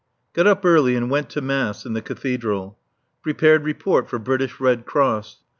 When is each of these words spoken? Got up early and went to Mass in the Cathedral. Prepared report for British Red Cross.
Got 0.33 0.47
up 0.47 0.65
early 0.65 0.95
and 0.95 1.11
went 1.11 1.29
to 1.29 1.41
Mass 1.41 1.85
in 1.85 1.93
the 1.93 2.01
Cathedral. 2.01 2.75
Prepared 3.21 3.63
report 3.63 4.09
for 4.09 4.17
British 4.17 4.59
Red 4.59 4.83
Cross. 4.87 5.43